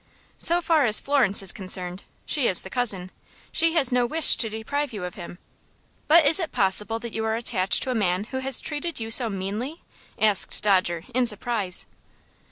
[0.39, 3.11] "So far as Florence is concerned she is the cousin
[3.51, 5.37] she has no wish to deprive you of him.
[6.07, 9.11] But is it possible that you are attached to a man who has treated you
[9.11, 9.83] so meanly?"
[10.17, 11.85] asked Dodger, in surprise.